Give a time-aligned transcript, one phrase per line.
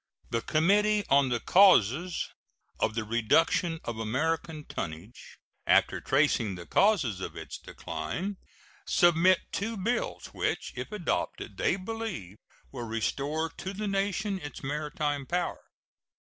[0.31, 2.29] The Committee on the Causes
[2.79, 8.37] of the Reduction of American Tonnage, after tracing the causes of its decline,
[8.87, 12.37] submit two bills, which, if adopted, they believe
[12.71, 15.61] will restore to the nation its maritime power.